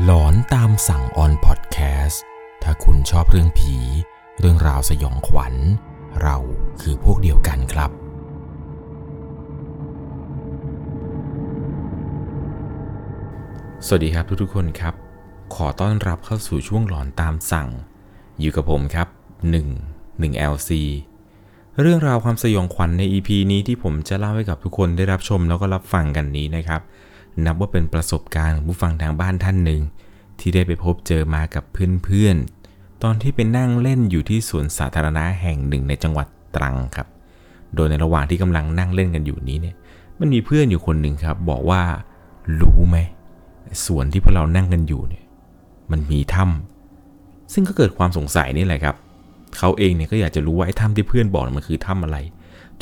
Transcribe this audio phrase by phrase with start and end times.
[0.00, 2.22] หลอนตามสั่งออนพอดแคสต์
[2.62, 3.76] ถ้าคุณชอบเรื่องผี
[4.40, 5.54] เรื่องราวสยองขวัญ
[6.22, 6.36] เรา
[6.80, 7.90] คือพวกเดียวกันครับ
[13.86, 14.94] สวัสดีครับทุกๆคนครับ
[15.54, 17.68] ขอต้อนรับเข้าสู่ช่วงหลอนตามสั่ง
[18.40, 19.08] อยู่กับผมครับ
[19.64, 20.70] 1 1 LC
[21.80, 26.82] เรื่องราวความสยองขวัญใน EP นี้ที่ผมจะเล่าให้กับทุกคนได้รับชมแล้วก็รับฟังกันนี้นะครับ
[27.46, 29.80] นับว่าเป็นประสบการณ์ของผู้ฟังทางบ้านท่านหนึ่ง
[30.40, 37.06] ที่ได้ไปพบเจอมากับเพื่อนๆ ตอนที่ไปนั่งเล่นอยู่ที่สวนสาธารณะแห่งหนึ่งในจังหวัดตรังครับ
[37.74, 39.76] โดยในระหว่างที่กำลังนั่งเล่นกันอยู่นี้เนี่ย
[40.20, 41.82] มันมีเพื่อนอยู่คนหนึ่งครับ บอกว่า
[42.60, 42.96] รู้ไหม
[43.84, 45.24] สวนที่พวกเรานั่งกันอยู่เนี่ย
[45.90, 48.96] มันมีถ้ำซึ่งก็เกิดความสงสัยนี่แหละครับ
[49.58, 52.18] เขาเองเนี่ยก็อยากจะรู้ว่าไอ้ถ้ำที่เพื่อนบอกมันคือถ้ำอะไร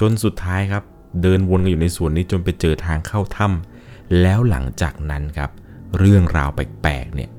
[0.00, 0.82] จนสุดท้ายครับ
[1.22, 3.79] เดินวนกันอยู่ในสวนนี้จนไปเจอทางเข้าถ้ำ
[4.20, 5.50] แล้วหลังจากนั้นครับ
[5.98, 7.30] เรื่องราวแปลกๆเนี่ย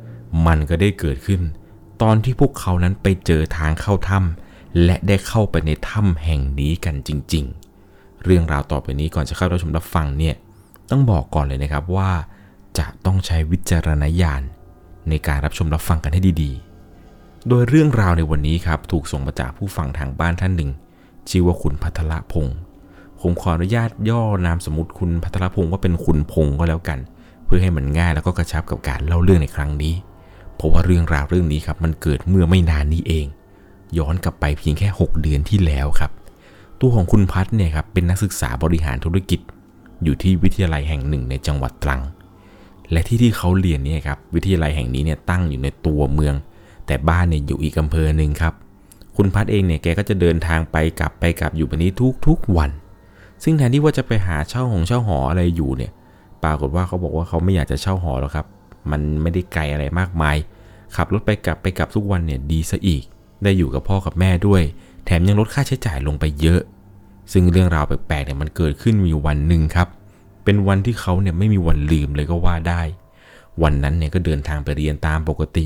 [0.45, 1.41] มันก็ได้เกิดขึ้น
[2.01, 7.45] ตอนที่พวกเขานั้นไปเจอทางเข้าถ้ำและได้เข้าไปในถ้ำแห่งนี้กันจริง
[7.85, 10.35] ๆ เรื่องราวต่อไปนี้ก่อนจะเข้ารับชมรับฟังเนี่ย
[10.89, 12.11] ต้องบอกก่อนเลยนะครับว่า
[12.77, 14.41] จะต้องใช้วิจารณญาณ
[15.09, 20.71] ในการรับชมรับฟังกันให้ดีๆ โดยเรื่องราวในวันนี้ครับถูกส่งมาจากผู้ฟังทางบ้านท่านหนึ่ง
[21.29, 22.57] ชื่อว่าคุณพัทรพงศ์
[23.21, 26.99] ผมขออนุญาตย่อนามสมมติคุณพัทรพงศ์ว่าเป็นคุณพงศ์ก็แล้วกัน
[27.45, 29.93] เพื่อให้มันง่ายแล้วก็กระชับกับการเล่าเรื่องในครั้งนี้
[30.55, 33.25] เพราะว่าเรื่องราวเรื่องนี้ครับมันเกิดเมื่อไม่นานนี้เอง
[33.97, 36.11] ย้อนกลับไปเพียงแค่ 6 เดือนที่แล้วครับ
[36.79, 39.39] ตัวของคุณพัทเนี่ยครับเป็นนักศึกษาบริหารธุรกิจ
[40.03, 42.01] อยู่ที่วิทยาลัยแห่งหนึ่งในจังหวัดตรัง
[42.91, 46.35] และที่ที่เขาเรียนเนี่ยครับวิทยาลัยแห่งนี้เนี่ยตั้งอยู่ในตัวเมือง
[46.87, 48.53] แต่บ้านเนี่ยอยู่อีกอำเภอหนึ่งครับ
[49.15, 51.91] คุณพัทเองเนี่ยแกก็จะเดินทางไปกลับไปกลับอยู่แบบนี้
[52.27, 52.71] ทุกๆวัน
[53.43, 55.91] ซึ่งแทนที่ว่าจะไปหาเช่าหงเช่าหออะไรอยู่เนี่ย
[56.43, 58.45] ปรากฏว่าเขาบอกว่าเขาไม่อยากจะเช่าหอแล้วครับ
[58.91, 60.37] มันไม่ได้ไกลอะไรมากมาย
[60.95, 63.03] ขับรถไปกลับไปกลับทุกวันเนี่ยดีซะอีก
[63.43, 64.61] ได้อยู่กับพ่อกับแม่ด้วย
[65.05, 66.61] แถมยังลดค่าใช้จ่ายลงไปเยอะ
[67.31, 69.87] ซึ่งเรื่องราวแปลกๆเนี่ยมันเกิดขึ้นมีวันหนึ่งครับ
[70.43, 72.81] เป็นวันที่เขาเนี่ยไม่มีวันลืมเลยก็ว่าได้
[73.63, 75.65] วันนั้นเนี่ยก็เดินทางไปเรียนตามปกติ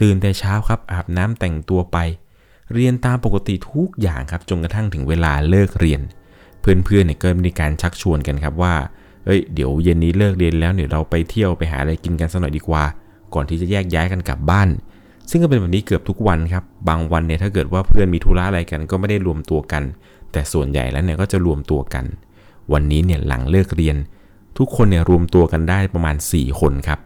[0.00, 1.98] ตื่นแต่เช้าครับอาบน้ำแต่งตัวไป
[2.74, 6.00] เรียนตามปกติทุกอย่างครับจนกระทั่งถึงเวลาเลิกเรียน
[6.60, 8.74] เพื่อนๆเนี่ยก็มีการชักชวนกันครับว่า
[9.24, 12.84] เอ้ยเดี๋ยวเย็นนี้เลิกเรียนแล้วเดี๋ยเราไปเที่ยวไปหาอะไรกินกันสักหน่อยดีกว่า
[13.34, 14.68] ก่อนที่จะแยกย้ายกันกลับบ้าน
[15.30, 19.82] ซึ่งก็เป็นแบบนี้เกือบทุกวันครับ บางวันเนี่ยถ้าเกิดว่าเพื่อนมีธุระอะไรกันก็ไม่ได้รวมตัวกัน
[20.32, 22.04] แต่ส่วนใหญ่แล้วเนี่ยก็จะรวมตัวกัน
[22.72, 23.96] วันนี้เนี่ยหลังเลิกเรียน
[24.58, 27.00] ทุกคนเนี่ยรวมตัวกันได้ประมาณ 4 คนครับ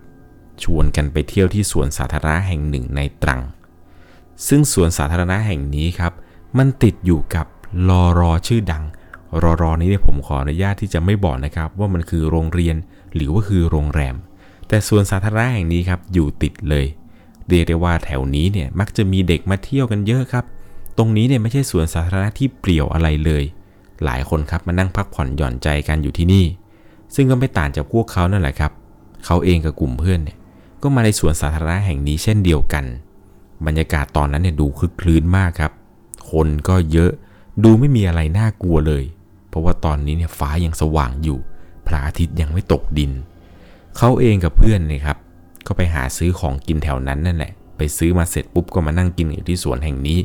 [0.63, 3.41] ชวนกันไปเที่ยวที่สวนสาธารณะแห่งหนึ่งในตรัง
[4.49, 6.13] ซึ่งสวนสาธารณะแห่งนี้ครับ
[6.59, 7.47] มันติดอยู่กับ
[7.89, 8.85] ลอรอชื่อดัง
[9.43, 12.77] รอรอนี้เนี่ยผมขออนุญาตที่จะไม่บอกนะครับ ว่ามันคือโรงเรียน
[13.15, 14.15] หรือว่าคือโรงแรม
[14.69, 16.87] แต่สวนสาธารณะแห่งนี้ครับอยู่ติดเลย
[17.49, 20.45] เรียกได้ว่าแถวนี้เนี่ยมักจะมีเด็กมาเที่ยวกันเยอะครับ
[20.99, 23.45] ตรงนี้เนี่ยไม่ใช่สวนสาธารณะที่เปลี่ยวอะไรเลย
[24.05, 26.45] หลายคนครับมานั่งพักผ่อนหย่อนใจกันอยู่ที่นี่
[27.15, 28.73] ซึ่งก็ไม่ต่างจากพวกเขานั่นแหละครับ
[29.25, 30.37] เขาเองกับกลุ่มเพื่อนเนี่ย
[30.83, 32.85] ก็มาในสวนสาธารณะแห่งนี้เช่นเดียวกัน
[33.67, 35.73] บรรยากาศตอนนั้นเนี่ยดูคึกคลื้นมากครับ
[36.31, 37.11] คนก็เยอะ
[37.65, 39.05] ดูไม่มีอะไรน่ากลัวเลย
[39.55, 41.39] เพราะว่าตอนนี้เนี่ยฟ้ายังสว่างอยู่
[41.87, 43.13] พระอาทิตย์ยังไม่ตกดิน
[43.97, 45.17] เขาเองกับเพื่อนเนี่ยครับ
[45.67, 50.19] ก็ไปหาซื้อของกินแถวนั้นนั่นแหละ ไปซื้อมาเสร็จปุ๊บก็มานั่งกินอยู่ที่สวนแห่งนี้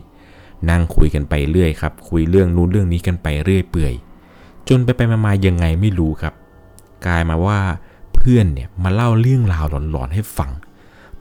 [0.69, 3.94] นั่งคุยกันไปเรื่อยครับ คุยเรื่องนู้นเรื่องนี้กันไปเรื่อยเปื่อย
[4.67, 6.34] จนไปไปมาๆยังไงไม่รู้ครับ
[7.06, 7.59] กลายมาว่า
[8.16, 10.51] เพื่อนเนี่ยมาเล่าเรื่องราวหลอนๆให้ฟัง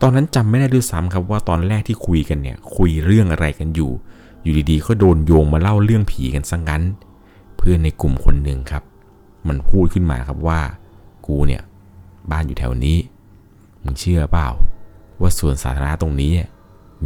[0.00, 3.90] ตอนนั้นจำไม่ได้ด้วยซ้ำครับว่าตอนแรกที่คุยกันเนี่ยคุยเรื่องอะไรกันอยู่
[4.42, 6.82] อยู่ดีๆก็โดนโยงมาเล่าเรื่องผีกันซะงงั้น
[7.58, 8.82] เพื่อนในกลุ่มคนหนึ่งครับ
[9.48, 10.60] มันพูดขึ้นมาครับว่า
[11.26, 11.62] กูเนี่ย
[12.30, 12.98] บ้านอยู่แถวนี้
[13.84, 14.48] มึงเชื่อเปล่า
[15.20, 16.32] ว่าสวนสาธารณะตรงนี้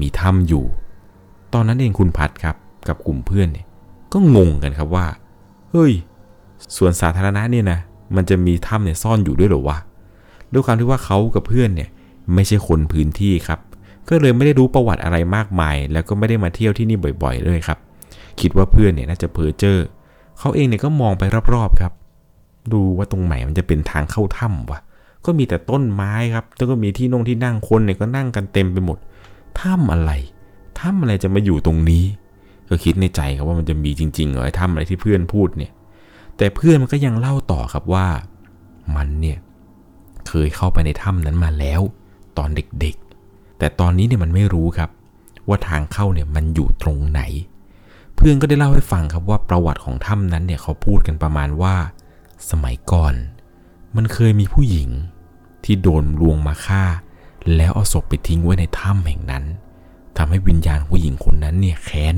[0.00, 0.64] มีถ้ำอยู่
[1.52, 2.56] ตอนนั้นเองคุณพัดครับ
[2.88, 3.66] กับกลุ่มเพื่อนเนี่ย
[4.12, 5.06] ก็งงกันครับว่า
[5.70, 5.92] เฮ้ย
[6.76, 7.78] สวนสาธารณะเนี่ยนะ
[8.16, 9.78] มันจะมีถ้ำเนี่ยซ่อนอยู่ด้วยหรอวะ
[10.52, 11.88] ด้วยความที่ว่าเขากับเพื่อนเนี่ย
[12.34, 13.60] ไม่ใช่คนพื้นที่ครับ
[14.08, 17.78] ก็เลยไม่ได้รู้ประวัติอะไรมากมาย แล้วก็ไม่ได้มาเที่ยวที่นี่บ่อยๆเลยครับ
[18.40, 19.78] คิดว่าเพื่อนเนี่ยน่าจะเพ้อเจ้อ
[20.42, 21.22] เขาเองเนี่ยก็มองไป
[21.54, 21.92] รอบๆครับ
[22.72, 24.80] ดูว่าตรงไหนมันจะเป็นทางเข้าถ้ำวะ
[25.24, 28.98] ก็มีแต่ต้นไม้ครับแล้วก็มีที่นงที่นั่งคนเนี่ยก็นั่งกันเต็มไปหมด
[29.60, 30.12] ถ้ำอะไร
[30.80, 32.04] ถ้ำอะไรจะมาอยู่ตรงนี้
[32.68, 35.72] ก็คิดในใจครับว่ามันจะมีจริงๆเหรอถ้ำอะไรที่เพื่อนพูดเนี่ย
[36.36, 38.06] แต่เพื่อนมันก็ยังเล่าต่อครับว่า
[38.96, 39.38] มันเนี่ย
[40.28, 41.80] เคยเข้าไปในถ้ำนั้นมาแล้ว
[42.38, 44.90] ตอนเด็กๆ แต่ตอนนี้เนี่ยมันไม่รู้ครับ
[45.48, 47.20] ว่าทางเข้าเนี่ยมันอยู่ตรงไหน
[48.24, 51.74] พื่อนก็ได้เล่าให้ฟังครับว่าประวัติของถ้ำนั้นเนี่ยเขาพูดกันประมาณว่า
[52.50, 53.14] สมัยก่อน
[53.96, 54.88] มันเคยมีผู้หญิง
[55.64, 56.84] ที่โดนลวงมาฆ่า
[57.56, 59.44] แล้วเอาศพไปทิ้งไว้ในถ้ำแห่งนั้น
[60.16, 62.16] ทำให้วิญญาณผู้หญิงคนนั้นเนี่ยแค้น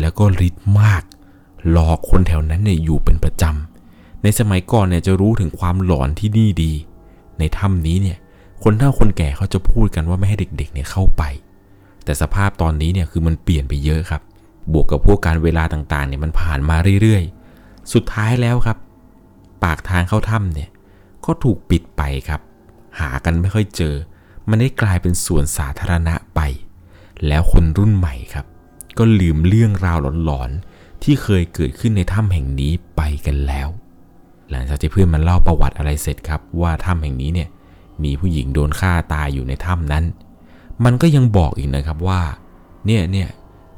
[0.00, 1.02] แล้วก็ริดมาก
[1.70, 6.72] หลอกคนแถวนั้นเนี่ยอยู่เป็นประจำในสมัยก่อนเนี่ยจะรู้ถึงความหลอนที่นี่ดี
[7.38, 8.18] ในถ้ำนี้เนี่ย
[8.62, 11.22] คนเฒ่าคนแก่เขาจะพูดกันว่าไม่ให้เด็กๆเนี่ยเข้าไป
[12.04, 14.22] แต่สภาพตอนนี้เนี่ยคือมันเปลี่ยนไปเยอะครับ
[14.72, 18.78] บวกกับพวกการเวลาต่างๆเนี่ยมันผ่านมาเรื่อยๆ สุดท้ายแล้วครับ
[19.64, 20.70] ปากทางเข้าถ้ำเนี่ย
[21.24, 22.40] ก็ถูกปิดไปครับ
[23.00, 23.94] หากันไม่ค่อยเจอ
[24.48, 26.40] มันได้กลายเป็นสวนสาธารณะไป
[27.26, 28.46] แล้วคนรุ่นใหม่ครับ
[28.98, 33.68] ก็ลืมเรื่องราวหลอนๆ ที่เคยเกิดขึ้นในถ้ำแห่งนี้ไปกันแล้ว
[34.50, 37.48] หลังจากที่เพื่อนมันเล่าประวัติอะไรเสร็จครับ ว่าถ้ำแห่งนี้เนี่ย
[38.04, 40.04] มีผู้หญิงโดนฆ่าตายอยู่ในถ้ำนั้น
[40.84, 42.20] มันก็ยังบอกอีกนะครับว่า
[42.86, 43.28] เนี่ยเนี่ย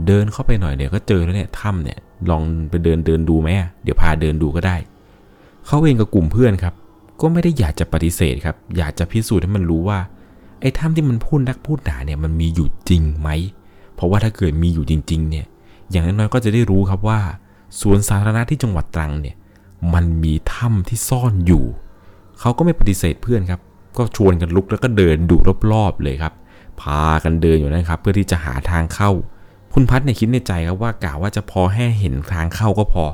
[0.07, 1.99] เดินเข้าไปหน่อยเดี๋ยวก็เจอแล้วเนี่ยถ้ำเนี่ย
[2.31, 3.49] ลองไปเดินเดินดูไหม
[3.83, 4.77] เดี๋ยวพาเดินดูก็ได้
[5.67, 6.75] เขาเองกับกลุ่มเพื่อนครับ
[7.21, 9.99] ก็ไม่ได้อยากจะปฏิเสธครับ อยากจะพิสูจน์ให้มันรู้ว่า
[10.61, 13.29] ไอ้ถ้ำที่มันพูดนักพูดหนาเนี่ยมันมีอยู่จริงไหม
[13.95, 15.47] เพราะว่าถ้าเกิดมีอยู่จริง ๆ เนี่ย
[15.91, 17.21] อย่างน้อยๆก็จะได้รู้ครับว่า
[17.81, 19.37] สวนสาธารณะที่จังหวัดตรังเนี่ย
[19.95, 21.65] มันมีถ้ำที่ซ่อนอยู่
[22.41, 23.61] เขาก็ไม่ปฏิเสธเพื่อนครับ
[23.97, 25.37] ก็ชวนกันลุกแล้วก็เดินดู
[25.73, 26.33] รอบๆเลยครับ
[26.81, 29.11] พากันเดินอยู่นะครับ เพื่อที่จะหาทางเข้า
[29.75, 33.05] คุณพัฒน์เนี่ยคิดในใจครับว่ากะว่าจะพอแค่เห็นทางเข้าก็พอ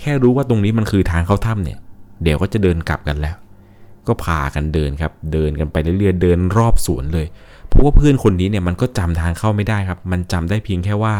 [0.00, 1.78] แค่รู้ว่าตรงนี้มันคือทางเข้าถ้ำเนี่ย
[2.22, 3.36] เดี๋ยวก็จะเดินกลับกันแล้ว
[4.06, 7.26] ก็พากันเดินครับ เดินกันไปเรื่อยๆเดินรอบสวนเลย
[7.68, 11.14] เพราะว่าเพื่อนคนนี้เนี่ยมันก็จำทางเข้าไม่ได้ครับ มันจำได้เพียงแค่ว่า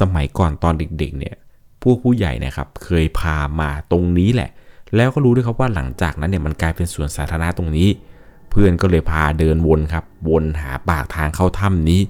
[0.00, 1.34] สมัยก่อนตอนเด็กๆเนี่ย
[1.82, 4.50] พวกผู้ใหญ่นะครับเคยพามาตรงนี้แหละ
[4.96, 7.88] แล้วก็รู้ด้วยครับว่าหลังจากนั้นเนี่ยมันกลายเป็นสวนสาธารณะตรงนี้
[8.50, 12.00] เพื่อนก็เลยพาเดินวนครับ วนหาปากทางเข้าถ้ำนี้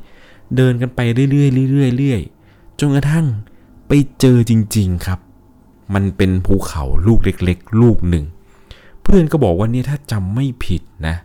[0.57, 1.29] เดินกันไปเรื่อ
[1.67, 3.27] ยๆเรื่อยๆเรื่อยๆจนกระทั่ง
[3.89, 5.19] ไปเจอจริง ๆครับ
[5.95, 8.25] มันเป็นภูเขาลูกเล็ก ๆ ลูกหนึ่ง
[9.03, 11.17] เพื่อนก็บอกว่านี่ถ้าจำไม่ผิดนะ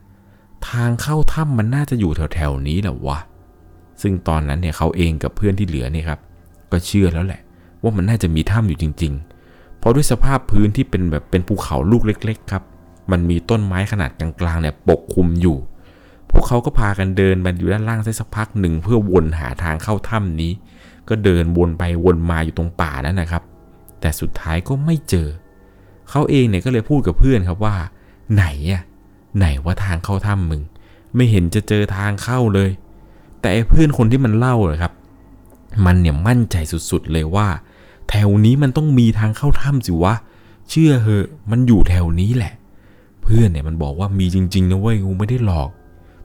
[0.70, 3.20] ทางเข้าถ้ำมันน่าจะอยู่แถวๆนี้แหละวะ
[4.02, 6.20] ซึ่งตอนนั้นเนี่ยเขาเองกับเพื่อนที่เหลือเนี่ยครับ
[6.72, 7.42] ก็เชื่อแล้วแหละ
[7.84, 9.14] ว่ามันน่าจะมีถ้ำอยู่จริง
[9.48, 12.64] ๆ เพราะด้วยสภาพพื้นที่เป็นแบบเป็นภูเขาลูกเล็ก ๆ ครับ
[13.12, 15.58] มันมีต้นไม้ขนาดกลางๆเนี่ยปกคลุมอยู่
[16.34, 20.52] พวกเขาก็พากันเดินไปอยู่ด้านล่างสักพักหนึ่งเพื่อวนหาทางเข้าถ้ำนี้
[21.10, 23.44] ก็เดินวนไปวนมาอยู่ตรงป่านั้นนะครับ
[24.00, 25.28] แต่สุดท้ายก็ไม่เจอ
[26.10, 27.76] เขาเองเนี่ยก็เลยพูดกับเพื่อนครับว่า
[28.34, 28.84] ไหนอะ
[29.38, 30.62] ไหนว่าทางเข้าถ้ำมึง
[31.16, 32.70] ไม่เห็นจะเจอทางเข้าเลย
[33.42, 34.94] แต่เพื่อนคนที่มันเล่าเลยครับ
[35.86, 37.48] มันเนี่ยมั่นใจสุดๆเลยว่า
[38.10, 40.14] แถวนี้มันต้องมีทางเข้าถ้ำสิวะ
[40.70, 42.54] เชื่อเหอะ มันอยู่แถวนี้แหละ
[43.24, 45.70] เพื่อนเนี่ยมันบอกว่ามีจริงๆนะเว้ยกูไม่ได้หลอก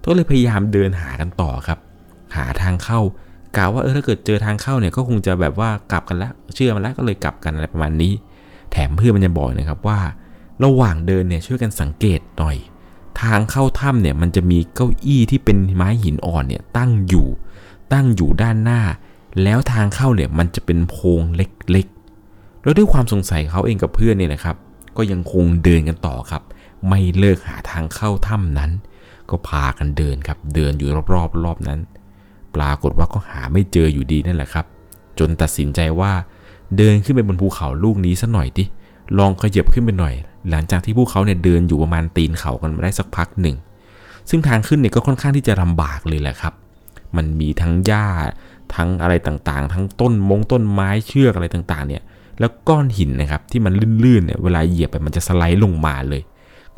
[0.05, 1.79] ก็เลยพยายามเดินหากันต่อครับ
[2.37, 3.01] หาทางเข้า
[3.57, 8.13] กะว่าเออถ้าเกิดเจอทางเข้าเนี่ยก็คงจะแบบว่ากลับกันแล้วเชื่อมันแล้วก็เลยกลับกันอะไรประมาณนี้
[8.73, 10.01] แถมเพื่อนมันยังบอกนะครับว่า
[10.65, 12.57] ระหว่างเดินเนี่ยช่วยกันสังเกตหน่อย
[13.23, 17.27] ทางเข้าถ้ำเนี่ยมันจะมีเก้าอี้ที่เป็นไม้หินอ่อนเนี่ยตั้งอยู่
[17.93, 18.81] ตั้งอยู่ด้านหน้า
[19.43, 24.57] แล้วทางเข้าเนี่ยมันจะเป็นโพรงเล็กๆ แล้วด้วยความสงสัยเขาเองกับเพื่อนเนี่ยนะครับ
[24.97, 26.43] ก็ยังคงเดินกันต่อครับ
[26.89, 28.71] ไม่เลิกหาทางเข้าถ้ำนั้น
[29.31, 31.81] ก็พากันเดินครับ เดินอยู่รอบๆรอบนั้น
[32.55, 34.67] ปรากฏว่าก็หาไม่เจออยู่ดีนั่นแหละครับ
[35.19, 36.13] จนตัดสินใจว่า
[36.77, 38.65] เดินขึ้นไปบนภูเขาลูกนี้สัหน่อยดิ
[39.19, 40.15] ลองขยับขึ้นไปหน่อย
[40.51, 43.57] หลังจากที่พวกเขาเนี่ยเดินอยู่ประมาณตีนเขากันมาได้สักพักหนึ่ง
[44.29, 46.55] ซึ่งทางขึ้นเนี่ยก็ค่อนข้างที่จะลำบากเลยแหละครับ
[47.17, 48.07] มันมีทั้งหญ้า
[48.75, 52.03] ทั้งอะไรต่างๆ ทั้งต้นมงต้นไม้เชือกอะไรต่างๆ เนี่ย
[52.39, 53.73] แล้วก้อนหินนะครับที่มัน
[54.05, 56.23] ลื่นๆเนี่ย เวลาเหยียบไปมันจะสไลด์ลงมาเลย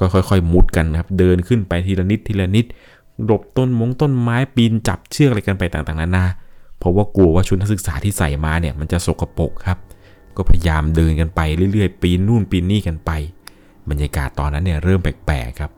[0.00, 2.66] ก็ค่อยๆ มุดกันนะครับ เดินขึ้นไปทีละนิดทีละนิด
[3.24, 6.26] หลบต้นมงต้นไม้ปีนจับเชือกอะไรกันไปต่างๆนานา
[6.78, 9.78] เพราะว่ากลัวว่าชุดนักศึกษาที่ใส่มาเนี่ยมันจะสกปรกครับ
[10.36, 11.40] ก็พยายามเดินกันไป
[11.72, 13.10] เรื่อยๆ ปีนนู่นปีนนี่กันไป
[13.90, 15.70] บรรยากาศตอนนั้นเนี่ยเริ่มแปลกๆครับ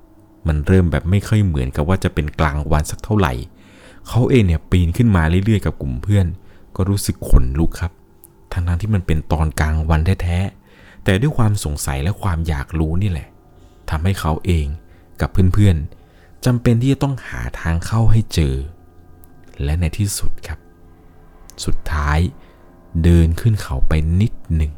[0.46, 3.32] มันเริ่มแบบไม่ค่อยเหมือนกับว่าจะเป็นกลางวันสักเท่าไหร่
[4.08, 6.26] เขาเองเนี่ยปีนขึ้นมาเรื่อยๆ กับกลุ่มเพื่อน
[6.76, 7.92] ก็รู้สึกขนลุกครับ
[8.52, 13.28] ทั้งๆที่มันเป็นตอนกลางวันแท้ๆ แต่ด้วยความสงสัยและความอยากรู้นี่แหละ
[13.92, 14.66] ทำให้เขาเอง
[15.20, 18.54] กับเพื่อนๆจำเป็นที่จะต้องหาทางเข้าให้เจอ
[19.62, 20.58] และในที่สุดครับ
[21.64, 22.18] สุดท้าย
[23.02, 24.72] เดินขึ้นเขาไปนิดหนึ่ง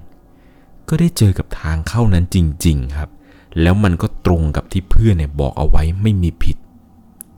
[0.88, 3.10] ก็ได้เจอกับทางเข้านั้นจริง ๆครับ
[3.60, 6.56] แล้วมันก็ตรงกับที่เพื่อนเนี่ยบอกเอาไว้ไม่มีผิด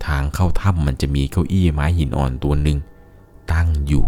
[0.06, 2.78] ทางเข้าถ้ำมันจะมีเก้าอี้ไม้หินอ่อนตัวหนึ่ง
[3.52, 4.04] ตั้งอยู่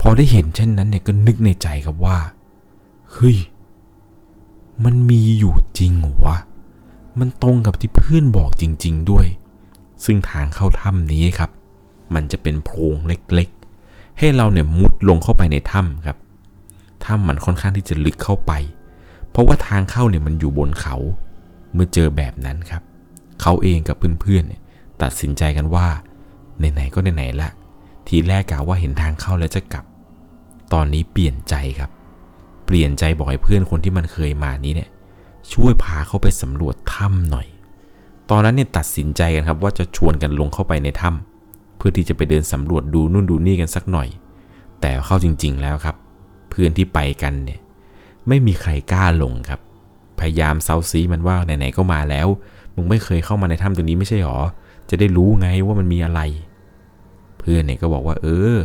[0.00, 2.18] พอได้เห็นเช่นนั้นเนี่ยก็นึกในใจครับว่า
[3.12, 3.36] เฮ้ย
[4.84, 5.92] มันมีอยู่จริง
[6.24, 6.36] วะ
[7.18, 9.26] มันตรงกับที่เพื่อนบอกจริง ๆ ด้วย
[10.04, 11.50] ซึ่งทางเข้าถ้ำนี้ครับ
[12.14, 16.16] มันจะเป็นโพรงเล็กๆ ให้เราเนี่ยมุดลงเข้าไปในถ้ำครับ
[17.04, 18.52] ถ้ำมันค่อนข้างที่จะลึกเข้าไป
[19.30, 20.96] เพราะว่าทางเข้าเนี่ยมันอยู่บนเขา
[21.74, 22.82] เมื่อเจอแบบนั้นครับ
[23.42, 24.60] เขาเองกับเพื่อนๆเนี่ย
[25.02, 25.86] ตัดสินใจกันว่า
[26.58, 27.50] ไหนๆก็ไหนๆละ
[28.08, 29.84] ทีแรกกะว่าเห็นทางเข้าแล้วจะกลับ
[30.72, 31.90] ตอนนี้เปลี่ยนใจครับ
[32.66, 34.90] เปลี่ยนใจบอกให้เพื่อนคนที่มันเคยมานี้เนี่ย
[35.52, 37.46] ช่วยพาเขาไปสำรวจถ้ำหน่อย
[38.30, 44.08] ตอนนั้นเนี่ยตัดสินใจกันครับว่าจะชวนกันลงเข้าไปในถ้ำเพื่อที่จะไปเดินสำรวจดูนู่นดูนี่กันสักหน่อย
[44.80, 45.96] แต่เข้าจริง ๆ แล้วครับ
[46.50, 47.60] เพื่อนที่ไปกันเนี่ย
[48.28, 49.60] ไม่มีใครกล้าลงครับ
[50.20, 52.28] พยายามเซาซีมันว่าไหนๆก็มาแล้ว
[52.74, 54.38] มึงไม่เคยเข้ามาในถ้ำตรงนี้ไม่ใช่หรอ
[54.90, 56.20] จะได้รู้ไงว่ามันมีอะไร
[57.38, 58.56] เพื่อนเนี่ยก็บอกว่า เออ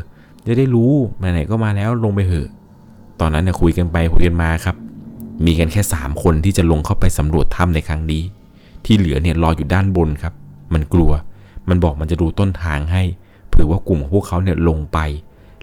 [0.47, 2.47] จะได้รู้ไหนๆก็มาแล้วลงไปเถอะ
[3.19, 4.75] ตอนนั้นเนี่ยคุยกันไปคุยกันมาครับ
[5.45, 8.23] มีกันแค่ 3 คนที่จะลงเข้าไปสำรวจถ้ำในครั้งนี้
[8.85, 10.33] ที่เหลือเนี่ยรออยู่ด้านบนครับ
[10.73, 11.11] มันกลัว
[11.69, 13.03] มันบอกมันจะดูต้นทางให้
[13.49, 14.99] เผื่อว่ากลุ่มของพวกเขาเนี่ยลงไป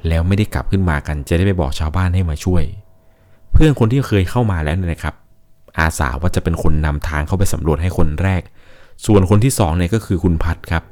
[0.09, 2.63] แล้วไม่ได้กลับขึ้นมากัน จะได้ไปบอกชาวบ้านให้มาช่วย
[3.53, 5.15] เพื่อนคนที่เคยเข้ามาแล้วเนี่ยนะครับ
[5.79, 8.43] อาสาว่าจะเป็นคนนำทางเข้าไปสำรวจให้คนแรก
[9.07, 10.85] ส่วนคนที่สองเนี่ยก็คือคุณพัดครับ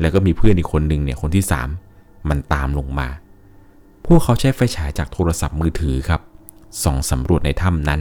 [0.00, 1.68] แล้วก็มีเพื่อนอีกคนหนึ่งเนี่ยคนที่สาม
[2.28, 3.08] มันตามลงมา
[4.06, 6.20] พวกเขาใช้ไฟฉายจากโทรศัพท์มือถือครับ
[6.82, 8.00] ส่องสำรวจในถ้ำนั้น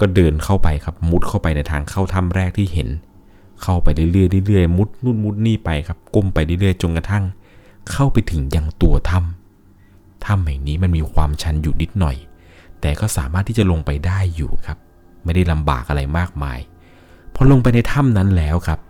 [0.00, 2.88] ก็เดินเข้าไปครับมุดเข้าไปในทางเข้าถ้ำแรกที่เห็น
[3.62, 7.24] เข้าไปเรื่อยๆเรื่อยๆมุดนู่นมุดนี่ไปครับก้มไปเรื่อยๆจนกระทั่ง
[7.90, 12.16] เข้าไปถึงยังตัวถ้ำถ้ำแห่งนี้มันมีความชันอยู่นิดหน่อย
[12.80, 14.78] แต่ก็สามารถที่จะลงไปได้อยู่ครับ
[15.24, 16.58] ไม่ได้ลำบากอะไรมากมาย
[17.34, 18.80] พอลงไปในถ้ำนั้นแล้วครับ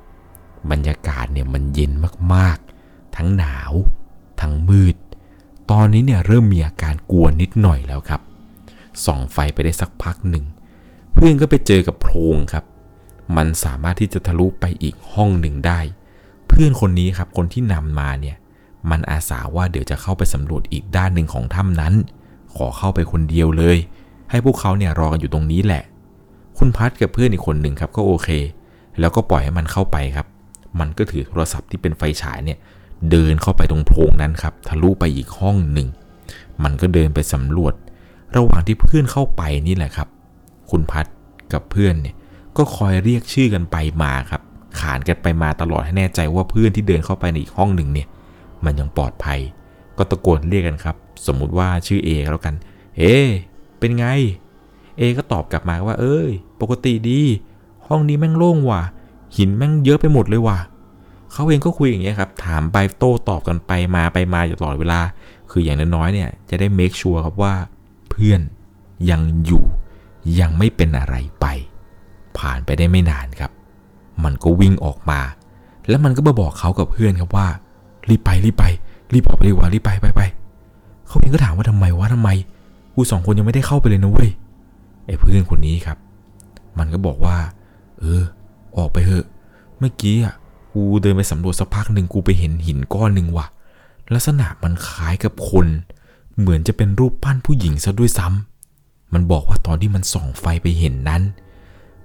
[0.70, 1.92] บรรยากาศเนี่ยมันเย็น
[2.34, 3.72] มากๆ ทั้งหนาว
[4.40, 4.96] ทั้งมืด
[5.70, 8.20] ตอนนี้เนี่ยเริ่มมีอาการกลัวนิดหน่อยแล้วครับ
[9.04, 10.44] ส่องไฟไปได้สักพักหนึ่ง
[11.12, 12.64] เพื่อนก็ไปเจอกับโพรงครับ
[13.36, 15.80] มันสามารถที่จะทะลุไปอีกห้องหนึ่งได้
[16.48, 18.36] เพื่อนคนนี้ครับคนที่นำมาเนี่ย
[18.90, 21.94] มันอาสาว่าเดี๋ยวจะเข้าไปสำรวจอีกด้านหนึ่งของถ้ำนั้น
[22.56, 23.76] ขอเข้าไปคนเดียวเลย
[24.30, 25.84] ให้พวกเขาเนี่ยรอกันอยู่ตรงนี้แหละ
[26.58, 28.28] คุณพัดกับเพื่อนอีกคนหนึ่งครับก็โอเค
[29.00, 30.26] แล้วก็ปล่อยให้มันเข้าไปครับ
[30.80, 32.58] มันก็ถือโทรศัพท์ที่เป็นไฟฉายเนี่ย
[33.10, 35.88] เดินเข้าไปตรงโพรงนั้นครับ ทะลุไปอีกห้องหนึ่ง
[36.62, 37.74] มันก็เดินไปสำรวจ
[38.36, 40.08] ระหว่างที่เพื่อนเข้าไปนี่แหละครับ
[40.70, 41.06] คุณพัด
[41.52, 42.14] กับเพื่อนเนี่ย
[42.56, 44.42] ก็คอยเรียกชื่อกันไปมาครับ
[44.78, 48.08] ขานกันไปมาตลอดให้แน่ใจว่าเพื่อนที่เดินเข้าไปในอีกห้องหนึ่งเนี่ย
[48.64, 49.38] มันยังปลอดภัย
[49.98, 52.54] ก็ตะโกนเรียกกันครับ สมมุติว่าชื่อเอแล้วกัน
[52.98, 53.02] เอ
[53.78, 54.06] เป็นไง
[54.98, 57.22] เอก็ตอบกลับมาว่า เอ้ย ปกติดี
[57.86, 58.82] ห้องนี้แม่งโล่งว่ะ
[59.36, 60.58] หินแม่งเยอะไปหมดเลยว่ะ
[61.32, 65.00] เขาเองก็คุยอย่างเงี้ยครับ ถามไปโต้ตอบกันไปมาไปมาอยู่ตลอดเวลา
[65.50, 67.54] คืออย่างน้อยๆเนี่ยจะได้เมคชัวร์ครับว่า
[68.14, 68.40] เพื่อน
[69.10, 69.64] ยังอยู่
[70.40, 71.46] ยังไม่เป็นอะไรไป
[72.38, 73.50] ผ่านไปได้ไม่นานครับ
[74.24, 75.20] มันก็วิ่งออกมา
[75.88, 77.46] แล้วมันก็มาบอกเขากับเพื่อนครับว่า
[78.08, 78.64] รีบไปรีบไป
[79.12, 80.22] รีบออกไปดีกว่ารีบไปไปไป
[81.06, 82.30] เขาเองก็ถามว่าทำไมวะทำไม
[82.94, 84.30] กูสองคนยังไม่ได้เข้าไปเลยนะเว้ย
[85.06, 85.98] ไอ้เพื่อนคนนี้ครับ
[86.78, 87.36] มันก็บอกว่า
[87.98, 88.22] เออ
[88.76, 89.26] ออกไปเถอะ
[89.78, 90.34] เมื่อกี้อะ
[90.72, 93.46] กูเดินไปสำรวจสักพักหนึ่งกูไปเห็นหินก้อนหนึ่งว่ะ
[94.14, 95.66] ลักษณะมันคล้ายกับคน
[96.38, 101.22] เหมือนจะเป็นรูปปั้นผู้หญิงซะด้วยซ้ำมันบอกว่าตอนที่มันส่องไฟไปเห็นนั้น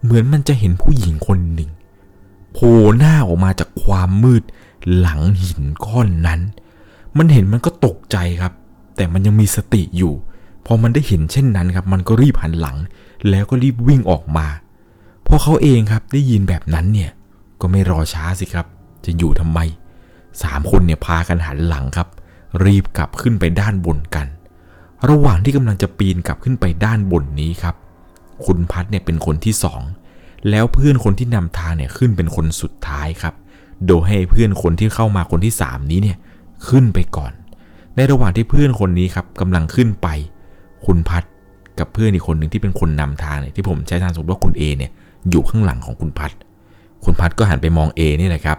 [0.04, 1.70] เหมือนมันจะเห็นผู้หญิงคนหนึ่ง
[2.54, 4.44] โผล่หน้าออกมาจากความมืด
[4.98, 6.40] หลังหินก้อนนั้น
[7.18, 8.54] มันเห็นมันก็ตกใจครับ
[8.96, 10.14] แต่มันยังมีสติอยู่
[10.66, 12.78] พอมันได้เห็นเช่นนั้นครับ มันก็รีบหันหลัง
[13.30, 14.48] แล้วก็รีบวิ่งออกมา
[15.28, 17.12] พอเขาเองครับได้ยินแบบนั้นเนี่ย
[17.62, 18.66] ก็ไม่รอช้าสิครับ
[19.06, 19.60] จะอยู่ทำไม
[20.44, 22.08] สามคนเนี่ยพากันหันหลังครับ
[22.64, 24.28] รีบกลับขึ้นไปด้านบนกัน
[25.10, 27.76] ระหว่างที่กำลังจะปีนกลับขึ้นไปด้านบนนี้ครับ
[28.46, 29.82] คุณพัดเนี่ยเป็นคนที่สอง
[30.50, 33.34] แล้วเพื่อนคนที่นำทางเนี่ยขึ้นเป็นคนสุดท้ายครับ
[33.86, 36.18] โดยให้เพื่อนคนที่เข้ามาคนที่สามนี้เนี่ย
[36.70, 37.32] ขึ้นไปก่อน
[37.96, 40.08] ในระหว่างที่เพื่อนคนนี้ครับกำลังขึ้นไป
[40.86, 41.24] คุณพัด
[41.80, 44.92] กับเพื่อนอีกคนหนึ่งที่เป็นคนนำทางเนี่ยที่ผมใช้ทางสมมติว่าคุณเอเนี่ย
[45.30, 46.32] อยู่ข้างหลังของคุณพัด
[47.04, 48.58] คุณพัดก็หันไปมองเอนี่แหละครับ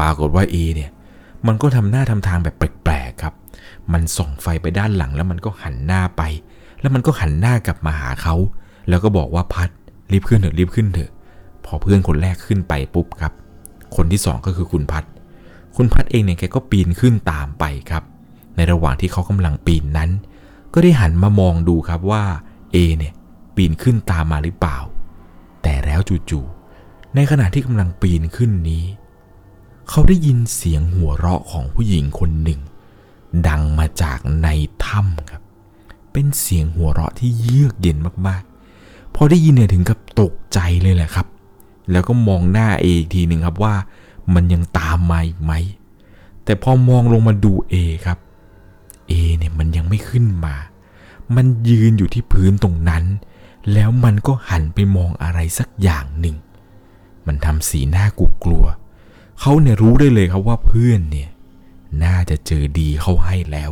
[0.00, 0.90] ปรากฏว่าเอเนี่ย
[1.46, 3.34] มันก็ทำหน้าทำทางแบบแปลกๆครับ
[3.92, 6.22] มันส่องไฟไปด้านหลังแล้วมันก็หันหน้าไป
[6.80, 8.34] แล้วมันก็หันหน้ากลับมาหาเขา
[8.88, 9.70] แล้วก็บอกว่าพัด
[10.12, 11.10] รีบขึ้นเถอะรีบขึ้นเถอะ
[11.64, 13.32] พอเพื่อนคนแรกขึ้นไปปุ๊บครับ
[13.96, 15.04] คนที่สองก็คือคุณพัด
[15.76, 18.02] คุณพัดเองเนี่ยแกก็ปีนขึ้นตามไปครับ
[18.56, 20.10] ในระหว่างที่เขากำลังปีนนั้น
[20.74, 22.24] ก็ได้หันมามองดูครับว่า
[22.72, 23.14] เอเนี่ย
[23.56, 24.78] ปีนขึ้นตามมาหรือเปล่า
[25.62, 28.84] แต่แล้วจู่ๆในขณะที่กำลังปีนขึ้นนี้
[29.92, 32.60] เขาได้ยินเสียงหัวเราะของผู้หญิงคนหนึ่ง
[33.48, 34.48] ดังมาจากใน
[34.84, 35.42] ถ้ำครับ
[36.12, 41.26] เป็นเสียงหัวเราะที่เยือกเย็นมากๆ พอได้ยินเนี่ยถึงกับตกใจเลยแหละครับ
[41.90, 43.74] แล้วก็มองหน้าเออีกทีหนึ่งครับว่า
[44.34, 45.52] มันยังตามมาอีกไหม
[46.44, 47.74] แต่พอมองลงมาดูเอ
[48.06, 48.18] ครับ
[49.08, 50.54] เอเนี่ยมันยังไม่ขึ้นมา
[51.36, 53.04] มันยืนอยู่ที่พื้นตรงนั้น
[53.72, 56.36] แล้วมันก็หันไปมองอะไรสักอย่างหนึ่ง
[57.26, 58.64] มันทำสีหน้ากลัวกลัว
[59.40, 61.28] เขาเนี่ยรู้ได้เลยครับว่าเพื่อนเนี่ย
[62.04, 63.70] น่าจะเจอดีเขาให้แล้ว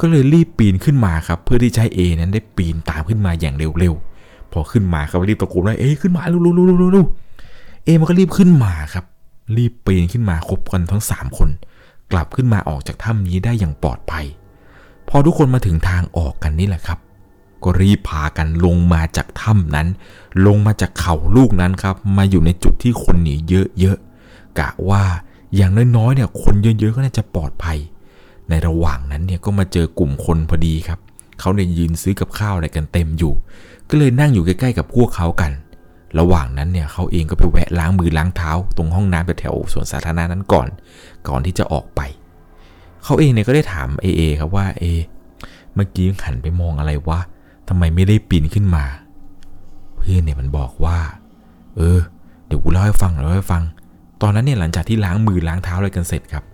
[0.00, 6.38] ก็เลยรีบปีนขึ้นมาครับ เพื่อที่จะให้เอนั้นได้ปีนตามขึ้นมาอย่างเร็วๆ พอขึ้นมาครับรีบตะโกนว่าเอขึ้นมาเร็
[7.04, 9.04] วๆๆๆเอมันก็รีบขึ้นมาครับ
[9.56, 11.48] รีบปีนขึ้นมาคบกันทั้งสามคน
[12.12, 14.26] กลับขึ้นมาออกจากถ้ำนี้ได้อย่างปลอดภัย
[15.08, 16.98] พอทุกคนมาถึงทางออกกันนี่แหละครับ
[17.62, 19.88] ก็รีบพากันลงมาจากถ้ำนั้น
[20.46, 24.09] ลงมาจากเขาลูกนั้นครับ มาอยู่ในจุดที่คนหนีเยอะๆ
[24.60, 25.02] กะว่า
[25.56, 27.78] อย่างน้อยๆเนี่ยคนเยอะๆก็น่าจะปลอดภัย
[28.48, 30.98] ในระหว่างนั้นเนี่ยก็มาเจอกลุ่มคนพอดีครับ
[31.40, 33.32] เขาเนี่ยยืนซื้อกับข้าวอะไรกันเต็มอยู่
[33.88, 35.52] ก็เลยนั่งอยู่ใกล้ๆกับพวกเขากัน
[36.18, 40.68] ระหว่างนั้นเนี่ยเขาเองก็ไปแวะล้างมือล้างเท้า ตรงห้องน้ำแถวสวนสาธารณะนั้นก่อน
[41.28, 42.00] ก่อนที่จะออกไป
[43.04, 44.84] เขาเองเนี่ยก็ได้ถามเอเอครับว่าเอ
[45.74, 47.20] เมื่อกี้หันไปมองอะไรวะ
[47.68, 48.84] ทำไมไม่ได้ปีนขึ้นมา
[49.96, 50.98] เพื่อนเนี่ยมันบอกว่า
[51.76, 51.98] เออ
[52.46, 53.62] เดี๋ยวกูเล่าให้ฟังเล่าให้ฟัง
[54.22, 56.44] ตอนนั้นเนี่ยหลังจากที่ล้างมือล้างเท้าอะไรกันเสร็จครับ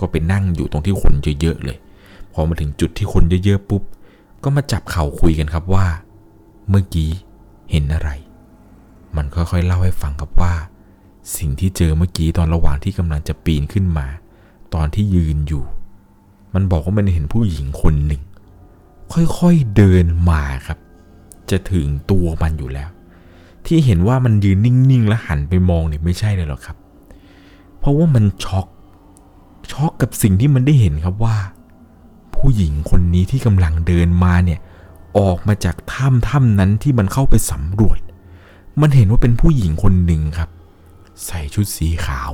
[0.00, 1.78] ก็ไปนั่งอยู่ตรงที่คนเยอะๆเลย
[2.32, 3.82] พอมาถึงจุดที่คนเยอะๆปุ๊บ
[4.42, 5.86] ก็มาจับเข่าคุยกันครับว่า
[6.68, 7.10] เมื่อกี้
[7.70, 8.10] เห็นอะไร
[9.16, 10.54] มันค่อยๆเล่าให้ฟังครับว่า
[11.36, 14.06] สิ่งที่เจอเมื่อกี้ตอนระหว่างที่กำลังจะปีนขึ้นมา
[14.74, 15.64] ตอนที่ยืนอยู่
[16.54, 18.22] มันบอกว่ามันเห็นผู้หญิงคนหนึ่ง
[19.12, 20.78] ค่อยๆเดินมาครับ
[21.50, 22.90] จะถึงตัวมันอยู่แล้ว
[23.66, 26.77] ที่เห็นว่ามันยืนนิ่งๆ และหันไปมองเนี่ยไม่ใช่เลยหรอกครับ
[27.78, 28.66] เพราะว่ามันช็อก
[29.72, 31.36] ช็อกกับสิ่งที่มันได้เห็นครับว่า
[32.34, 34.60] ผู้หญิงคนนี้ที่กำลังเดินมาเนี่ย
[35.18, 37.98] ออกมาจากถ้ำถ้ำนั้นที่มันเข้าไปสำรวจ
[38.80, 40.50] มันเห็นว่าเป็นผู้หญิงคนหนึ่งครับ
[41.24, 42.32] ใส่ชุดสีขาว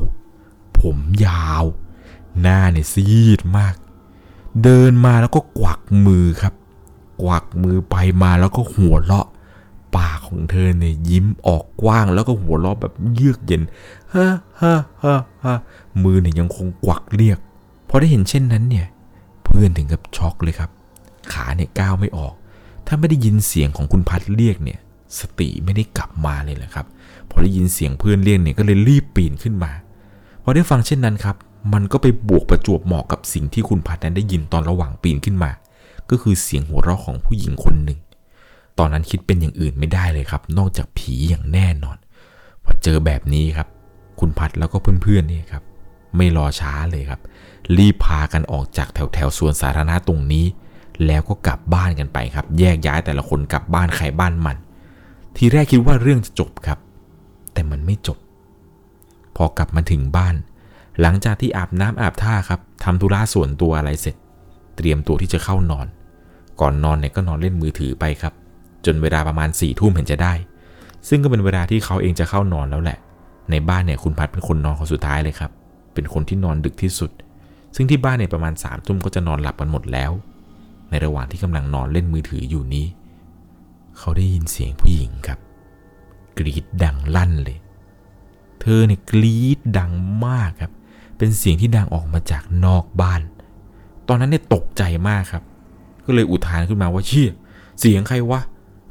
[0.81, 0.97] ผม
[1.27, 1.65] ยาว
[2.41, 3.75] หน้าเนี่ยซีดมาก
[4.63, 6.55] เดินมาแล้วก็กวักมือครับ
[7.23, 9.27] กวักมือไปมาแล้วก็หัวเราะ
[9.97, 13.63] ปากของเธอเนี่ยยิ้มออกกว้างแล้วก็หัวเราะแบบเยือกเย็น
[14.15, 14.29] ฮ่า
[14.61, 15.55] ฮ่าฮ่าฮ่า
[16.03, 17.39] มือเนี่ยยังคงกวักเรียก
[17.89, 18.87] พอได้เห็นเช่นนั้นเนี่ย
[19.45, 20.71] เพื่อนถึงกับช็อกเลยครับ
[21.33, 22.35] ขาเนี่ยก้าวไม่ออก
[22.87, 24.79] ถ้าไม่ได้ยินเสียงของคุณพัดเรียกเนี่ย
[25.19, 26.87] สติไม่ได้กลับมาเลยแหละครับ
[27.31, 29.73] พอได้ยินเสียงเพื่อนเรียกเนี่ยก็เลยรีบปีนขึ้นมา
[30.43, 31.37] พอได้ฟังเช่นนั้นครับ
[31.73, 35.51] มันก็ไปบวกประจวบเหมาะกับสิ่งที่คุณพัดนั้นได้ยินตอนระหว่างปีนขึ้นมา
[36.11, 37.99] ก็คือเสียงหัวเราะของผู้หญิงคนหนึ่ง
[38.79, 41.97] ตอนนั้นคิดเป็นอย่างอื่นไม่ได้เลยครับ นอกจากผีอย่างแน่นอน
[42.65, 43.69] พอเจอแบบนี้ครับ
[44.21, 45.63] คุณพัดแล้วก็เพื่อนๆนี่ครับ
[46.17, 47.21] ไม่รอช้าเลยครับ
[47.79, 50.47] รีบพากันออกจากแถวแถวสวนสาธารณะตรงนี้
[51.07, 54.57] แล้วก็กลับบ้านกันไปครับ แยกย้ายแต่ละคนกลับบ้านใครบ้านมัน
[55.37, 56.79] ทีแรกคิดว่าเรื่องจะจบครับ
[57.53, 58.19] แต่มันไม่จบ
[59.37, 60.35] พอกลับมาถึงบ้าน
[61.01, 64.17] หลังจากที่อาบน้ำอาบท่าครับทำธุระส่วนตัวอะไรเสร็จ
[64.77, 65.87] เตรียมตัวที่จะเข้านอน
[66.61, 68.35] ก่อนนอนเนี่ยก็นอนเล่นมือถือไปครับ
[68.87, 70.35] จนเวลาประมาณสี่ทุ่มเห็นจะได้
[71.09, 72.99] ซึ่งก็เป็นเวลาที่เขาเองจะเข้านอนแล้วแหละ
[73.51, 75.51] ในบ้านเนี่ยคุณพัดเป็นคนนอนคนสุดท้ายเลยครับ
[75.95, 77.11] เป็นคนที่นอนดึกที่สุด
[77.75, 80.13] ซึ่งที่บ้านเนี่ยประมาณสามทุ่มก็จะนอนหลับกันหมดแล้ว
[80.91, 82.87] ในระหว่างที่กำลังนอนเล่นมือถืออยู่นี้
[83.99, 85.39] เขาได้ยินเสียงผู้หญิงครับ
[86.39, 87.59] กรีดดังลั่นเลย
[88.61, 89.93] เธอเนี่ยกรีดดัง
[90.27, 90.73] มากครับ
[91.17, 93.21] เป็นเสียงที่ดังออกมาจากนอกบ้าน
[94.09, 95.43] ตอนนั้นเนี่ยตกใจมากครับ
[96.05, 97.31] ก็เลยอุทานขึ้นมาว่าเชี่ย
[97.81, 98.41] เสียงใครวะ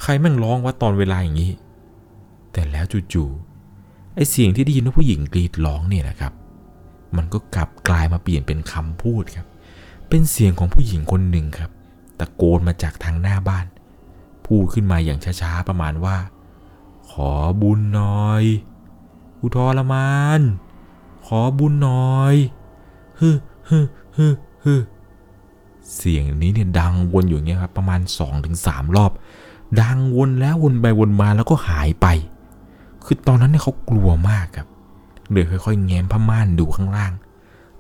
[0.03, 1.51] ใครแม่งร้องวะตอนเวลาอย่างนี้
[2.51, 3.52] แต่แล้วจู่ๆ
[4.15, 6.33] ไอ้เสียงที่ได้ยินว่าผู้หญิงกรีดร้องเนี่ยนะครับ
[7.17, 9.47] มันก็กลับกลายมาเปลี่ยนเป็นคำพูดครับ
[10.09, 11.71] เป็นเสียงของผู้หญิงคนหนึ่งครับ
[12.19, 13.65] ตะโกนมาจากทางหน้าบ้าน
[14.45, 16.17] พูดขึ้นมาอย่างช้าๆประมาณว่า
[17.11, 18.43] ขอบุญหน่อย
[19.41, 20.41] อุทรมาน
[21.27, 22.35] ขอบุญหน่อย
[23.19, 23.29] ฮึ
[23.69, 23.79] ฮึ
[24.17, 24.27] ฮึ
[24.65, 24.75] ฮึ
[25.95, 27.99] เสียงนี้เนี่ยดังวนอยู่เงี้ยครับประมาณ
[28.47, 29.11] 2-3 รอบ
[29.81, 32.07] ดังวนแล้ววนไปวนมาแล้วก็หายไป
[33.05, 34.67] คือตอนนั้นเนี่ยเขากลัวมากครับ
[35.31, 37.13] เลยค่อยๆ แง้มผ้าม่านดูข้างล่าง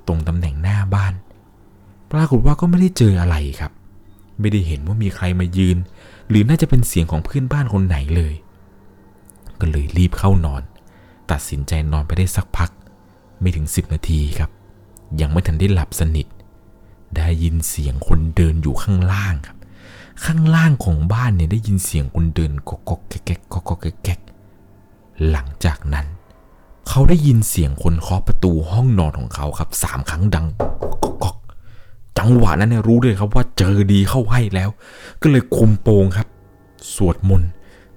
[0.07, 1.13] ตรงตำแหน่งหน้าบ้าน
[2.11, 3.71] ปรากฏว่าก็ไม่ได้เจออะไรครับ
[4.39, 5.77] ไม่ได้เห็นว่ามีใครมายืน
[6.29, 8.33] หรือน่าจะเป็นเสียงของเพื่อนบ้านคนไหนเลย
[9.59, 10.63] ก็เลยรีบเข้านอน
[11.31, 12.69] ตัดสินใจนอนไปได้สักพัก
[13.39, 14.49] ไม่ถึง 10 นาทีครับ
[15.21, 16.27] ยังไม่ทันได้หลับสนิท
[17.15, 19.57] ได้ยินเสียงคนเดินอยู่ข้างล่างครับ
[20.25, 24.19] ข้างล่างของบ้านเนี่ยได้ยินเสียงคนเดินกอกก๊อกแก๊กแก๊กก๊อกก๊อกแก๊กแกก
[25.29, 26.07] หลังจากนั้น
[26.95, 30.47] เขาได้ยินเสียงคนเคาะประตูห้องนอนของเขาครับสามครั้งดัง
[31.03, 31.37] ก๊อกก๊ก
[32.17, 34.69] จังหวะนั้นเนี่ยรู้เลยครับว่าเจอดีเข้าให้แล้ว
[35.21, 36.27] ก็เลยคุมโปงครับ
[36.95, 37.49] สวดมนต์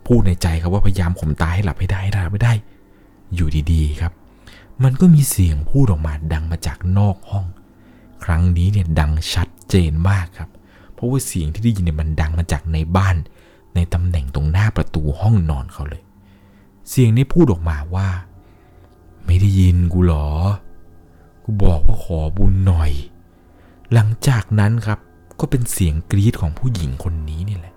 [0.06, 2.52] พูดในใจครับว่าพยายามข่มตาให้หลับให้ได้ให้หลับไม่ได้
[3.34, 4.12] อยู่ดีๆครับ
[4.82, 7.46] มันก็มีเสียงพูดออกมาดังมาจากนอกห้อง
[8.24, 10.50] ครั้งนี้เนี่ยดังชัดเจนมากครับ
[10.92, 13.16] เพราะว่าเสียงที่ได้ยินเนี่ยมันดังมาจากในบ้าน
[13.74, 16.02] ในตำแหน่งตรงหน้าประตูห้องนอนเขาเลย
[16.88, 18.08] เสียงนี้พูดออกมาว่า
[19.26, 20.28] ไม่ได้ยินกูหรอ
[21.44, 22.92] กูบอกว่าขอบุญหน่อย
[23.92, 24.98] หลังจากนั้นครับ
[25.40, 27.74] ก็เป็นเสียงกรีดของผู้หญิงคนนี้นี่แหละ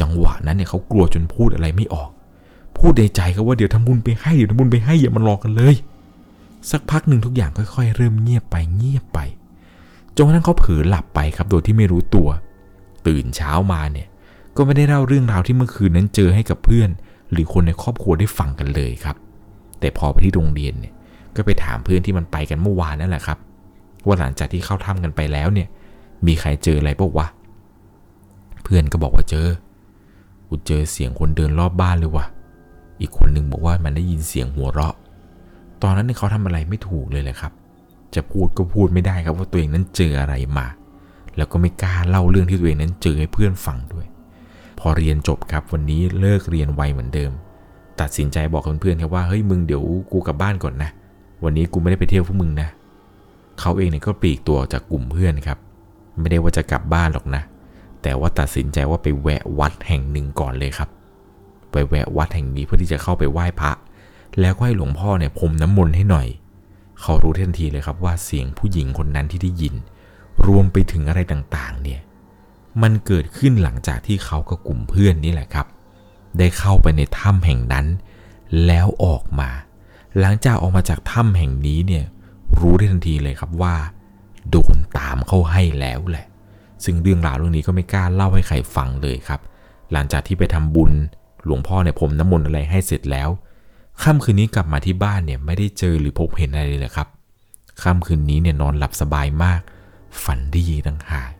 [0.00, 2.10] จังหวะนั้นเนี่ยเขากลัวจนพูดอะไรไม่ออก
[2.78, 5.74] พูดในใจเขาว่าเดี๋ยวทำบุญไปให้เดี๋ยวทำบุญไปให้อย่ามาหลอกกันเลย
[6.70, 9.18] สักพักหนึ่งทุกอย่างค่อย ๆ เริ่มเงียบไปเงียบไป
[10.16, 12.28] จนกระทั่งเขาเผลอหลับไปครับโดยที่ไม่รู้ตัว
[13.06, 14.08] ตื่นเช้ามาเนี่ย
[14.56, 16.90] ก็ไม่ได้เล่าเรื่องราวที่เมื่อคืนนั้นเจอให้กับเพื่อน
[17.32, 19.16] หรือคนในครอบครัวได้ฟังกันเลยครับ
[19.82, 20.94] แต่พอไปที่โรงเรียนเนี่ย
[21.36, 23.38] ก็ไปถามเพื่อนที่มันไปกันเมื่อวานนั่นแหละครับ
[24.06, 25.68] ว่าหลังจากที่เข้าถ้ำกันไปแล้วเนี่ย
[26.26, 27.26] มีใครเจออะไรปะวะ
[28.64, 29.48] เพื่อนก็บอกว่าเจอ
[30.48, 32.26] กูเจอเสียงคนเดินรอบบ้านเลยวะ
[33.00, 34.94] อีกคนหนึ่งบอกว่ามันได้ยินเสียงหัวเราะ
[35.82, 37.52] ตอนนั้นเขาทำอะไรไม่ถูกเลยแหละครับ
[38.14, 40.66] จะพูดก็พูดไม่ได้ครับว่าตัวเองนั้นเจออะไรมา
[41.36, 44.06] แล้วก็ไม่กล้าเล่าเรื่องที่ตัวเองนั้นเจอให้เพื่อนฟังด้วย
[44.80, 47.32] พอเรียนจบครับวันนี้เลิกเรียนไวเหมือนเดิม
[48.00, 50.90] ตัดสินใจบอกเพื่อนๆครับว่าเฮ้ยมึงเดี๋ยวกูกลับบ้านก่อนนะ
[51.44, 52.68] วันนี้กูไม่ได้ไปเที่ยวพวกมึงนะ
[53.60, 55.58] เขาเองเนี่ยก็ปลีกตัวจากกลุ่มเพื่อนครับ
[56.20, 57.42] ไม่ได้ว่าจะกลับบ้านหรอกนะ
[58.02, 60.88] แต่ว่าตัดสินใจว่าไปแวะวัดแห่งหนึ่งก่อนเลยครับ
[61.72, 63.72] ไปแวะวัดแห่งนี้เพื่อที่จะเข้าไปไหว้พระ
[64.40, 66.28] แล้วก็ให้หลวงพ่อเนี่ยพรมน้ำมนต์ให้หน่อย
[67.00, 69.74] เขารู้ทันทีเลยครับว่าเสียงผู้หญิงคนนั้นที่ได้ยิน
[70.46, 72.00] รวมไปถึงอะไรต่างๆ เนี่ย
[72.82, 75.66] มันเกิดขึ้นหลังจากที่เขากับกลุ่มเพื่อนนี่แหละครับ
[76.38, 77.86] ได้เข้าไปในถ้ำแห่งนั้น
[78.66, 79.50] แล้วออกมา
[80.20, 82.04] หลังจากออกมาจากถ้ำแห่งนี้เนี่ย
[82.58, 83.74] รู้ได้ทันทีเลยครับว่า
[84.50, 86.26] โดนตามเข้าให้แล้วแหละ
[86.84, 89.40] ซึ่งเรื่องราวเรื่องนี้ก็ไม่กล้าเล่าให้ใครฟังเลยครับ
[89.92, 90.92] หลังจากที่ไปทำบุญ
[91.44, 93.28] หลวงพ่อเนี่ยผมน้ำมนต์อะไรให้เสร็จแล้ว
[94.02, 97.08] ค่ำคืนนี้กลับมาที่บ้านเนี่ยไม่ได้เจอหรือพบเห็นอะไรเลยครับ
[97.82, 99.60] ค่ำคืนนี้เนี่ยนอนหลับสบายมาก
[100.24, 101.30] ฝันดีต่างหาก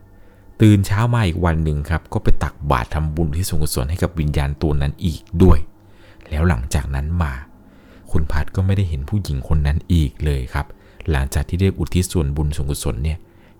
[0.62, 5.58] ตื่นเช้ามาอีกวันหนึ่งครับ ก็ไปตักบาตรทำบุญที่สงกุศลให้กับวิญญาณตัวนั้นอีกด้วย
[6.30, 7.32] แล้วหลังจากนั้นมา
[8.10, 10.66] คุณพัดก็ไม่ได้เห็นผู้หญิงคนนั้นอีกเลยครับ
[11.10, 13.18] หลังจากที่ได้อุทิศส่วนบุญส่วนกุศลเนี่ย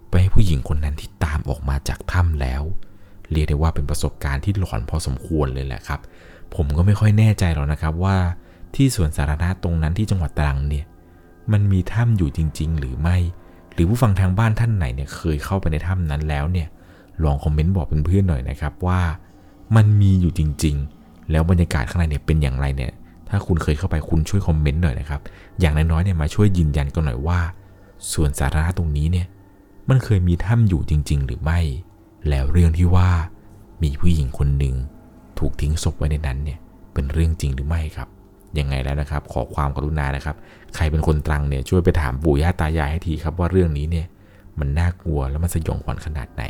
[0.08, 2.62] ไปให้ผู้หญิงคนนั้นที่ตามออกมาจากถ้ำแล้ว
[3.30, 6.00] เรียกได้ว่าเป็นประสบการณ์ที่หลอนพอสมควรเลยแหละครับ
[6.54, 8.16] ผมก็ไม่ค่อยแน่ใจหรอกนะครับว่า
[8.74, 10.84] ที่สวนสาธารณะตรงนั้นที่จังหวัดตรังเนี่ย
[11.52, 13.16] มันมีถ้ำอยู่จริง ๆ หรือไม่
[13.74, 16.68] หรือผู้ฟังทางบ้านท่านไหนเนี่ยเคยเข้าไปในถ้ำนั้นแล้วเนี่ย
[17.24, 19.00] ลองคอมเมนต์บอกเพื่อนๆหน่อยนะครับว่า
[19.76, 22.92] มันมีอยู่จริง ๆ แล้วบรรยากาศข้างในเนี่ยเป็นอย่างไรเนี่ย
[23.28, 25.20] ถ้าคุณเคยเข้าไปคุณช่วยคอมเมนต์หน่อยนะครับ
[25.60, 27.38] อย่างน้อยๆเนี่ยมาช่วยยืนยันกันหน่อยว่า
[28.12, 29.26] ส่วนสาธารณะตรงนี้เนี่ย
[29.88, 31.60] มันเคยมีถ้ำอยู่จริง ๆ หรือไม่
[32.28, 33.10] แล้วเรื่องที่ว่า
[33.82, 34.74] มีผู้หญิงคนหนึ่ง
[35.38, 36.58] ถูกทิ้งศพไว้ในนั้นเนี่ย
[36.94, 38.08] เป็นเรื่องจริงหรือไม่ครับ
[38.58, 40.36] ยังไงแล้วนะครับ ขอความกรุณานะครับ
[40.74, 44.06] ใครเป็นคนตรังเนี่ยช่วยไปถามปู่ย่าตายายให้ทีครับว่าเรื่องนี้เนี่ย
[44.58, 46.44] มันน่ากลัวแล้วมันสยองขวัญขนาดไหน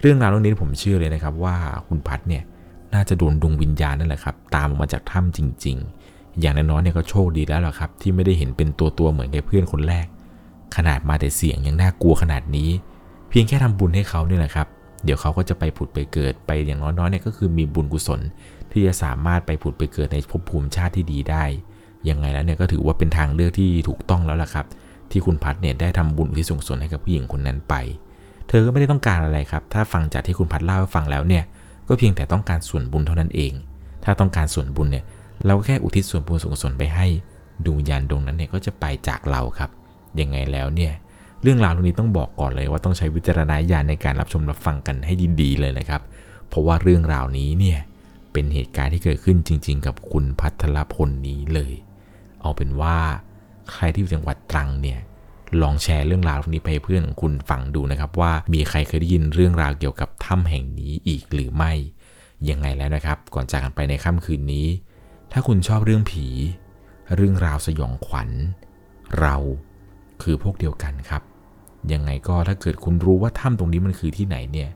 [0.00, 1.56] เรื่องราวเรื่องนี้ผมเชื่อเลยนะครับว่า
[1.88, 2.42] คุณพัดเนี่ย
[2.94, 5.76] น่าจะโดนดวงวิญญาณนั่นแหละครับ ตามออกมาจากถ้ำจริง
[6.08, 10.06] ๆ อย่างน้อยๆเนี่ยก็โชคดีแล้วล่ะครับ ที่ไม่ได้เห็นเป็นตัวตัวๆเหมือนกับเพื่อนคนแรก
[10.76, 12.70] ขนาดมาแต่เสียงยังน่ากลัวขนาดนี้
[13.28, 14.66] เพียงแค่ทำบุญให้เขาเนี่ยแหละครับ
[15.04, 18.20] เดี๋ยวเขาก็จะไปผุดไปเกิดไปอย่างน้อยๆเนี่ยก็คือมีบุญกุศล
[18.72, 21.44] ที่จะสามารถไปผุดไปเกิดในภพภูมิชาติที่ดีได้
[22.08, 24.66] ยังไงแล้วเนี่ยก็ถือว่าเป็นทางเลือกที่ถูกต้องแล้วล่ะครับ
[25.10, 27.74] ที่คุณพัดเนี่ยได้ทำบุญอุที่ส่งส่วนให้กับผู้หญิงคนนั้นไป
[28.50, 31.44] เธอก็ไม่ได้ต้องการอะไรครับ ถ้าฟังจากที่คุณพัดเล่าให้ฟังแล้วเนี่ย
[31.88, 33.52] ก็เพียงแต่ต้องการส่วนบุญเท่านั้นเอง
[34.04, 35.04] ถ้าต้องการส่วนบุญเนี่ย
[35.46, 37.06] เราก็แค่อุทิศส่วนบุญส่วนกุศลไปให้
[37.64, 39.70] ดวงวิญญาณดวงนั้นเนี่ยก็จะไปจากเราครับ
[40.20, 40.92] ยังไงแล้วเนี่ย
[41.42, 46.02] เรื่องราวตรงนี้ต้องบอกก่อนเลยว่าต้องใช้วิจารณญาณในการรับชมรับฟังกันให้ดีๆเลยนะครับ
[46.48, 47.78] เพราะว่าเรื่องราวนี้เนี่ย
[48.32, 51.72] เป็นเหตุการณ์ที่เกิดขึ้นจริง ๆ กับคุณพัทรพลนี้เลย
[52.40, 52.96] เอาเป็นว่า
[53.72, 54.98] ใครที่อยู่จังหวัดตรังเนี่ย
[55.62, 61.72] ลองแชร์เรื่องราวนี้ไปให้เพื่อนของคุณฟังดูนะครับว่ามีใครเคยได้ยินเรื่องราวเกี่ยวกับถ้ำแห่งนี้อีกหรือไม่
[62.50, 64.66] ยังไงแล้วนะครับ ก่อนจากกันไปในค่ำคืนนี้
[65.32, 66.26] ถ้าคุณชอบเรื่องผี
[67.14, 68.30] เรื่องราวสยองขวัญ
[69.20, 69.36] เรา
[70.22, 71.22] คือพวกเดียวกันครับ
[71.92, 74.70] ยังไงก็ถ้าเกิดคุณรู้ว่าถ้ำตรงนี้มันคือที่ไหนเนี่ย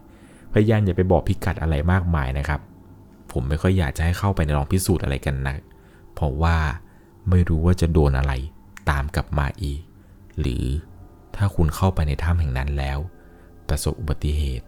[0.52, 2.60] พยายามอย่าไปบอกพิกัดอะไรมากมายนะครับ
[3.32, 5.56] ผมไม่ค่อยอยากจะให้เข้าไปในลองพิสูจน์อะไรกันนะ
[6.14, 6.56] เพราะว่า
[7.30, 8.32] ไม่รู้ว่าจะโดนอะไร
[8.90, 9.80] ตามกลับมาอีก
[10.40, 10.64] หรือ
[11.36, 12.98] ถ้าคุณเข้าไปในถ้ำแห่งนั้นแล้ว
[13.68, 14.66] ประสบอุบัติเหตุ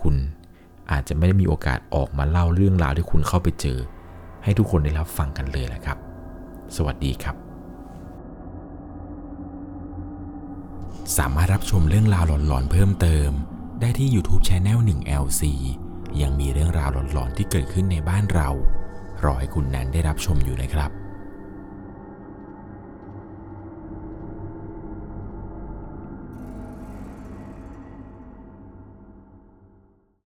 [0.00, 0.14] คุณ
[0.90, 3.78] อาจจะไม่ได้มีโอกาสออกมาเล่าเรื่องราวที่คุณเข้าไปเจอ
[4.44, 5.98] ให้ทุกคนได้รับฟังกันเลยแหละครับ
[6.76, 7.36] สวัสดีครับ
[11.18, 13.30] สามารถรับชมเรื่องราวหลอนๆเพิ่มเติม
[13.80, 15.42] ได้ที่ YouTube Channel 1 LC
[16.20, 18.48] ยังมีเรื่องราวหลอนๆที่เกิดขึ้นในบ้านเรา
[19.24, 20.90] รอให้คุณแนนได้รับชมอยู่นะครับ